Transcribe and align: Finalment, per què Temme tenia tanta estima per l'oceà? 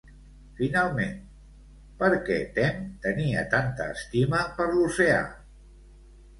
Finalment, 0.61 1.11
per 1.99 2.09
què 2.31 2.39
Temme 2.57 2.87
tenia 3.05 3.45
tanta 3.55 3.89
estima 3.99 4.43
per 4.59 4.71
l'oceà? 4.75 5.25